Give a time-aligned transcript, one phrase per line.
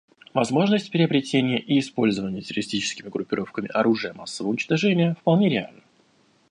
[0.33, 5.81] Возможность приобретения и использования террористическими группировками оружия массового уничтожения вполне реальна.